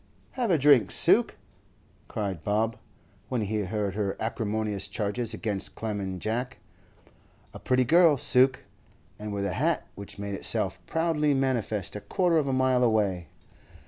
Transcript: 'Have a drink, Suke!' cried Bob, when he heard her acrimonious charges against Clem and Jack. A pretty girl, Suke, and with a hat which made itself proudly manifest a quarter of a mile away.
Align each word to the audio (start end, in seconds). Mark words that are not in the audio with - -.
'Have 0.31 0.49
a 0.49 0.57
drink, 0.57 0.89
Suke!' 0.89 1.37
cried 2.07 2.41
Bob, 2.43 2.75
when 3.29 3.41
he 3.41 3.59
heard 3.59 3.93
her 3.93 4.17
acrimonious 4.19 4.87
charges 4.87 5.31
against 5.31 5.75
Clem 5.75 5.99
and 5.99 6.19
Jack. 6.19 6.57
A 7.53 7.59
pretty 7.59 7.85
girl, 7.85 8.17
Suke, 8.17 8.63
and 9.19 9.31
with 9.31 9.45
a 9.45 9.53
hat 9.53 9.85
which 9.93 10.17
made 10.17 10.33
itself 10.33 10.83
proudly 10.87 11.35
manifest 11.35 11.95
a 11.95 12.01
quarter 12.01 12.37
of 12.37 12.47
a 12.47 12.51
mile 12.51 12.83
away. 12.83 13.27